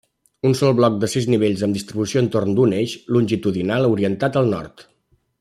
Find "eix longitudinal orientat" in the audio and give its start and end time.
2.79-4.41